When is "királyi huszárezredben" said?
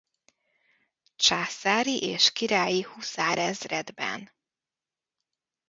2.31-4.31